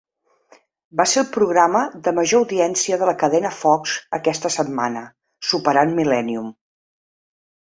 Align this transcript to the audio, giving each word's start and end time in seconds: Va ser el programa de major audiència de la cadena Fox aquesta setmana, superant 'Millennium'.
Va 1.01 1.05
ser 1.11 1.19
el 1.23 1.27
programa 1.35 1.81
de 2.07 2.13
major 2.21 2.41
audiència 2.47 2.99
de 3.01 3.09
la 3.09 3.15
cadena 3.25 3.53
Fox 3.59 3.93
aquesta 4.19 4.53
setmana, 4.57 5.05
superant 5.51 5.97
'Millennium'. 6.01 6.53